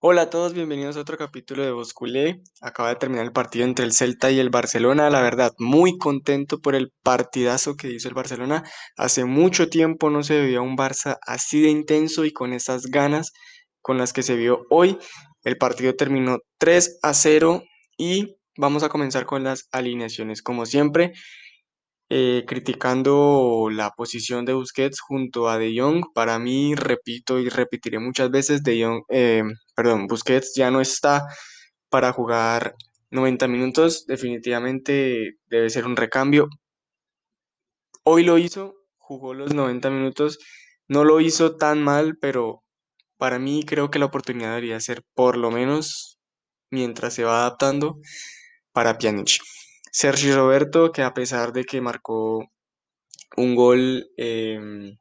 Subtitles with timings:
[0.00, 2.40] Hola a todos, bienvenidos a otro capítulo de Bosculé.
[2.60, 5.10] Acaba de terminar el partido entre el Celta y el Barcelona.
[5.10, 8.62] La verdad, muy contento por el partidazo que hizo el Barcelona.
[8.96, 13.32] Hace mucho tiempo no se veía un Barça así de intenso y con esas ganas
[13.82, 14.98] con las que se vio hoy.
[15.42, 17.64] El partido terminó 3 a 0
[17.96, 20.42] y vamos a comenzar con las alineaciones.
[20.42, 21.12] Como siempre,
[22.08, 26.04] eh, criticando la posición de Busquets junto a De Jong.
[26.14, 29.42] Para mí, repito y repetiré muchas veces, De Jong, eh,
[29.78, 31.28] perdón, Busquets ya no está
[31.88, 32.74] para jugar
[33.12, 34.06] 90 minutos.
[34.08, 36.48] Definitivamente debe ser un recambio.
[38.02, 40.40] Hoy lo hizo, jugó los 90 minutos.
[40.88, 42.64] No lo hizo tan mal, pero
[43.18, 46.18] para mí creo que la oportunidad debería ser por lo menos
[46.70, 48.00] mientras se va adaptando
[48.72, 49.38] para Pjanic.
[49.92, 52.44] Sergio Roberto, que a pesar de que marcó
[53.36, 54.96] un gol em,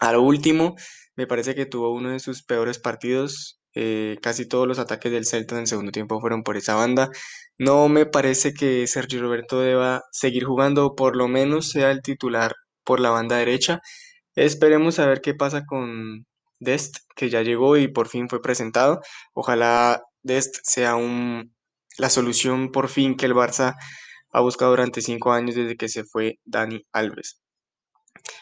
[0.00, 0.76] a lo último,
[1.16, 3.60] me parece que tuvo uno de sus peores partidos.
[3.74, 7.10] Eh, casi todos los ataques del Celta en el segundo tiempo fueron por esa banda.
[7.58, 12.54] No me parece que Sergio Roberto deba seguir jugando, por lo menos sea el titular
[12.84, 13.80] por la banda derecha.
[14.34, 16.26] Esperemos a ver qué pasa con
[16.58, 19.00] Dest, que ya llegó y por fin fue presentado.
[19.34, 21.54] Ojalá Dest sea un,
[21.98, 23.74] la solución por fin que el Barça
[24.32, 27.39] ha buscado durante cinco años desde que se fue Dani Alves.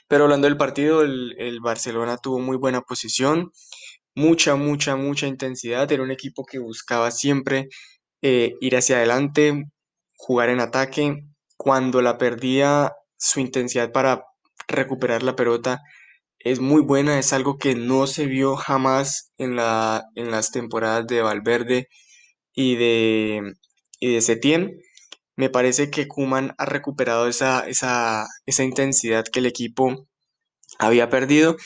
[0.09, 3.53] Pero hablando del partido, el, Barcelona tuvo muy buena posición,
[4.15, 5.91] mucha, mucha, mucha intensidad.
[5.93, 7.69] Era un equipo que buscaba siempre
[8.23, 9.65] eh, ir hacia adelante,
[10.17, 11.25] jugar en ataque.
[11.57, 14.25] Cuando la perdía, su intensidad para
[14.69, 15.83] recuperar la pelota
[16.39, 21.07] es muy buena, es algo que no se vio jamás en, la, en las temporadas
[21.07, 21.89] de Valverde
[22.55, 23.55] y de,
[24.01, 24.81] y de Setién.
[25.39, 28.27] Me parece que Kuman ha recuperado esa, esa,
[28.59, 30.09] intensidad que el equipo
[30.81, 31.57] había perdido.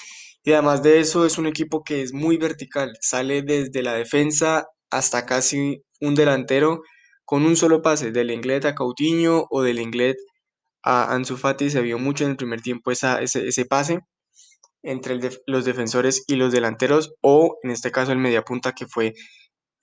[0.44, 2.92] Y además de eso, es un equipo que es muy vertical.
[3.00, 6.82] Sale desde la defensa hasta casi un delantero
[7.24, 10.16] con un solo pase, del Inglés a Coutinho o del Inglés
[10.82, 11.70] a Ansu Fati.
[11.70, 14.00] Se vio mucho en el primer tiempo esa, ese, ese pase
[14.82, 19.14] entre los defensores y los delanteros, o en este caso el mediapunta que fue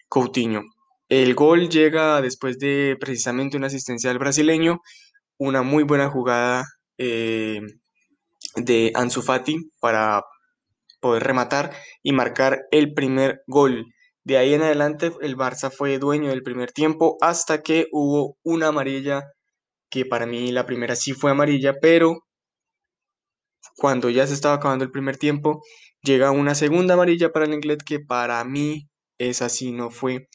[0.10, 0.62] Coutinho.
[1.10, 4.80] El gol llega después de precisamente una asistencia del brasileño,
[5.40, 6.66] una muy buena jugada
[7.00, 7.62] eh,
[8.56, 10.22] de Ansu Fati para
[11.00, 13.86] poder rematar y marcar el primer gol.
[14.24, 18.68] De ahí en adelante el Barça fue dueño del primer tiempo hasta que hubo una
[18.68, 19.24] amarilla,
[19.90, 22.20] que para mí la primera sí fue amarilla, pero
[23.78, 25.64] cuando ya se estaba acabando el primer tiempo,
[26.04, 28.88] llega una segunda amarilla para el inglés que para mí
[29.18, 30.28] esa sí no fue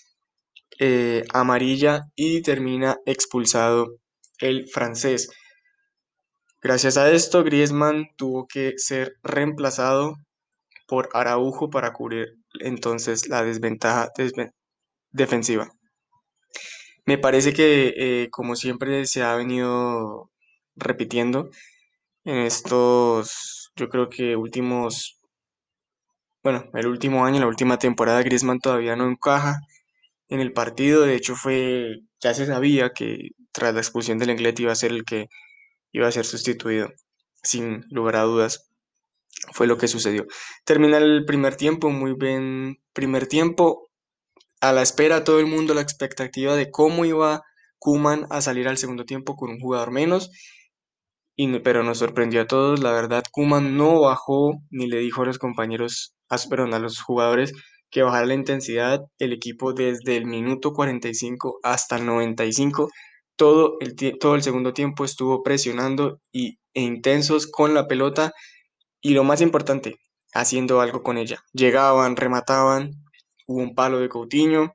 [1.33, 3.97] amarilla y termina expulsado
[4.39, 5.29] el francés.
[6.63, 10.17] Gracias a esto, Griezmann tuvo que ser reemplazado
[10.87, 14.11] por Araujo para cubrir entonces la desventaja
[15.11, 15.69] defensiva.
[17.07, 20.31] Me parece que, eh, como siempre se ha venido
[20.75, 21.51] repitiendo
[22.25, 25.21] en estos, yo creo que últimos,
[26.43, 29.61] bueno, el último año, la última temporada, Griezmann todavía no encaja
[30.29, 31.03] en el partido.
[31.03, 34.93] De hecho, fue, ya se sabía que tras la expulsión del inglés iba a ser
[34.93, 35.29] el que
[35.93, 36.93] iba a ser sustituido,
[37.43, 38.69] sin lugar a dudas.
[39.53, 40.27] Fue lo que sucedió.
[40.65, 43.91] Termina el primer tiempo, muy bien primer tiempo.
[44.61, 47.43] A la espera todo el mundo la expectativa de cómo iba
[47.79, 50.31] Kuman a salir al segundo tiempo con un jugador menos.
[51.37, 52.81] Pero nos sorprendió a todos.
[52.81, 57.53] La verdad, Kuman no bajó ni le dijo a los compañeros, a los jugadores
[57.95, 59.03] que bajara la intensidad.
[59.21, 62.91] El equipo desde el minuto 45 hasta el 95
[63.37, 68.33] todo el, todo el segundo tiempo estuvo presionando y, e intensos con la pelota
[69.01, 69.97] y lo más importante,
[70.33, 71.39] haciendo algo con ella.
[71.53, 72.91] Llegaban, remataban,
[73.47, 74.73] hubo un palo de Coutinho.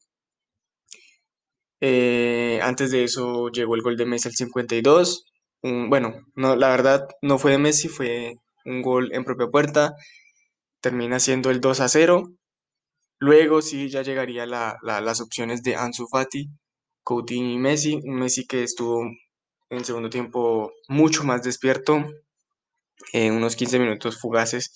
[1.81, 5.25] Eh, antes de eso llegó el gol de Messi al 52.
[5.62, 9.94] bueno, no, la verdad no fue de Messi, fue un gol en propia puerta.
[10.81, 12.38] Termina siendo el 2 a 0.
[13.19, 16.50] Luego sí ya llegaría las opciones de Ansu Fati
[17.04, 19.04] Coutinho y Messi, un Messi que estuvo
[19.69, 22.06] en segundo tiempo mucho más despierto,
[23.13, 24.74] en unos 15 minutos fugaces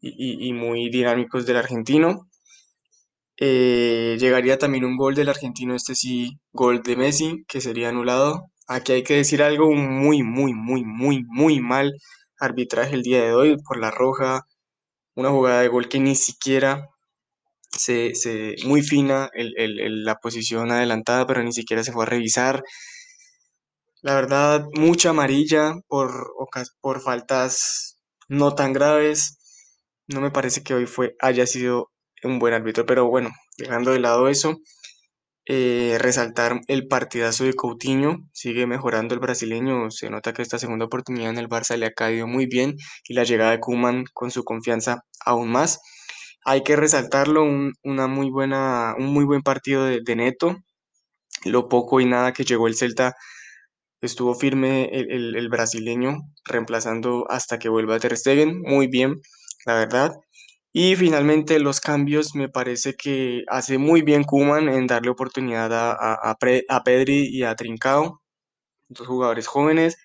[0.00, 2.28] y, muy dinámicos del argentino.
[3.38, 8.50] Eh, llegaría también un gol del argentino, este sí, gol de Messi, que sería anulado.
[8.68, 11.94] Aquí hay que decir algo muy, muy, muy, muy, muy mal
[12.38, 14.46] arbitraje el día de hoy por la roja,
[15.14, 16.90] una jugada de gol que ni siquiera
[17.76, 18.12] se,
[18.64, 22.62] muy fina la posición adelantada, pero ni siquiera se fue a revisar.
[24.02, 26.32] La verdad, mucha amarilla por,
[26.80, 29.38] por faltas no tan graves.
[30.08, 31.90] No me parece que hoy fue, haya sido
[32.22, 32.86] un buen árbitro.
[32.86, 34.56] Pero bueno, dejando de lado eso,
[35.48, 40.86] eh, resaltar el partidazo de Coutinho, sigue mejorando el brasileño, se nota que esta segunda
[40.86, 42.74] oportunidad en el Barça le ha caído muy bien
[43.04, 45.80] y la llegada de Kuman con su confianza aún más.
[46.48, 50.56] Hay que resaltarlo, un, una muy buena, un muy buen partido de, Neto,
[51.44, 53.16] lo poco y nada que llegó el Celta
[54.00, 59.20] estuvo firme el, el, brasileño, reemplazando hasta que vuelva Ter Stegen, muy bien,
[59.66, 60.12] la verdad.
[60.72, 65.92] Y finalmente los cambios, me parece que hace muy bien Kuman en darle oportunidad a,
[65.94, 66.36] a,
[66.68, 68.22] a, Pedri y a Trincao,
[68.88, 69.96] dos jugadores jóvenes,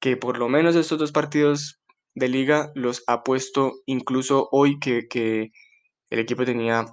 [0.00, 1.80] que por lo menos estos dos partidos
[2.14, 5.50] de liga los ha puesto incluso hoy que, que
[6.12, 6.84] el equipo tenía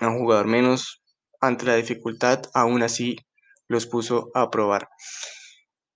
[0.00, 1.00] a un jugador menos
[1.40, 3.16] ante la dificultad, aún así
[3.68, 4.88] los puso a probar.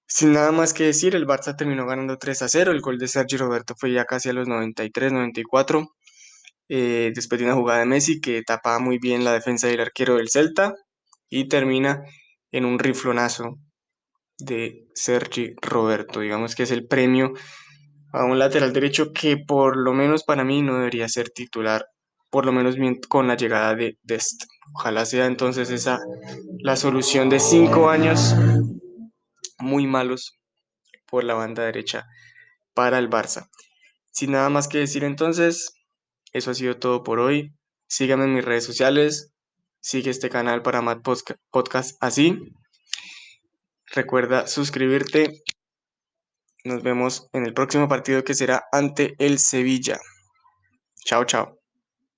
[0.06, 3.08] Sin nada más que decir, el Barça terminó ganando 3 a 0, el gol de
[3.08, 5.88] Sergio Roberto fue ya casi a los 93-94,
[6.68, 10.16] eh, después de una jugada de Messi que tapaba muy bien la defensa del arquero
[10.16, 10.74] del Celta
[11.28, 12.04] y termina
[12.52, 13.56] en un riflonazo
[14.38, 16.20] de Sergi Roberto.
[16.20, 17.32] Digamos que es el premio
[18.12, 21.86] a un lateral derecho que por lo menos para mí no debería ser titular,
[22.30, 22.76] por lo menos
[23.08, 24.44] con la llegada de Dest.
[24.74, 26.00] Ojalá sea entonces esa
[26.60, 28.34] la solución de cinco años
[29.58, 30.38] muy malos
[31.06, 32.06] por la banda derecha
[32.74, 33.48] para el Barça.
[34.12, 35.74] Sin nada más que decir entonces,
[36.32, 37.52] eso ha sido todo por hoy.
[37.88, 39.32] Síganme en mis redes sociales.
[39.80, 40.98] Sigue este canal para más
[41.50, 42.38] podcast así.
[43.92, 45.42] Recuerda suscribirte.
[46.64, 49.98] Nos vemos en el próximo partido que será ante el Sevilla.
[51.04, 51.59] Chao, chao.